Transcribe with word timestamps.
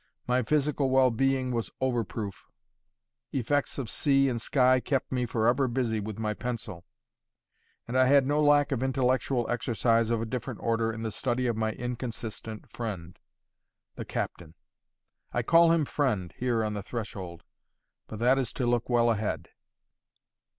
My 0.25 0.41
physical 0.41 0.89
well 0.89 1.11
being 1.11 1.51
was 1.51 1.69
over 1.79 2.03
proof; 2.03 2.47
effects 3.31 3.77
of 3.77 3.87
sea 3.87 4.29
and 4.29 4.41
sky 4.41 4.79
kept 4.79 5.11
me 5.11 5.27
for 5.27 5.45
ever 5.47 5.67
busy 5.67 5.99
with 5.99 6.17
my 6.17 6.33
pencil; 6.33 6.87
and 7.87 7.95
I 7.95 8.05
had 8.07 8.25
no 8.25 8.41
lack 8.41 8.71
of 8.71 8.81
intellectual 8.81 9.47
exercise 9.47 10.09
of 10.09 10.19
a 10.19 10.25
different 10.25 10.59
order 10.59 10.91
in 10.91 11.03
the 11.03 11.11
study 11.11 11.45
of 11.45 11.55
my 11.55 11.73
inconsistent 11.73 12.67
friend, 12.75 13.19
the 13.93 14.03
captain. 14.03 14.55
I 15.33 15.43
call 15.43 15.71
him 15.71 15.85
friend, 15.85 16.33
here 16.35 16.63
on 16.63 16.73
the 16.73 16.81
threshold; 16.81 17.43
but 18.07 18.17
that 18.17 18.39
is 18.39 18.53
to 18.53 18.65
look 18.65 18.89
well 18.89 19.11
ahead. 19.11 19.49